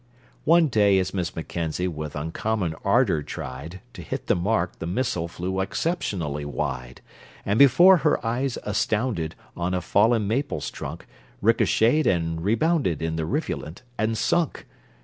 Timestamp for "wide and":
6.43-7.59